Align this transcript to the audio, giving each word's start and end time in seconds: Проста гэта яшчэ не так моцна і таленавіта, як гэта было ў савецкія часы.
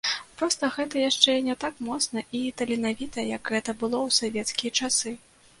Проста 0.37 0.69
гэта 0.77 1.03
яшчэ 1.09 1.35
не 1.49 1.55
так 1.65 1.83
моцна 1.89 2.23
і 2.39 2.43
таленавіта, 2.63 3.29
як 3.37 3.43
гэта 3.57 3.77
было 3.85 3.97
ў 4.07 4.21
савецкія 4.23 4.77
часы. 4.83 5.15